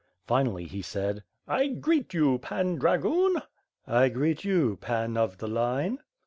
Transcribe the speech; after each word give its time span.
Finally 0.25 0.63
he 0.65 0.81
said: 0.81 1.21
"I 1.47 1.67
greet 1.67 2.11
you. 2.11 2.39
Pan 2.39 2.77
Dragoon." 2.77 3.39
"I 3.85 4.09
greet 4.09 4.43
you. 4.43 4.77
Pan 4.77 5.15
of 5.15 5.37
the 5.37 5.47
Line." 5.47 5.99